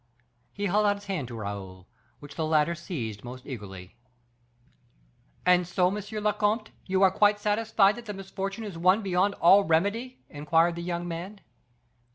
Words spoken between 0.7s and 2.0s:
out his hand to Raoul,